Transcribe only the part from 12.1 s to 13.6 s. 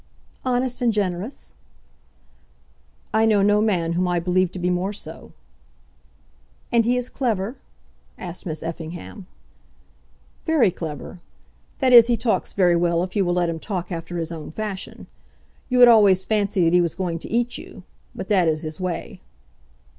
talks very well if you will let him